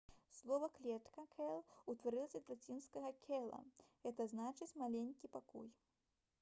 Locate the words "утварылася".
1.93-2.41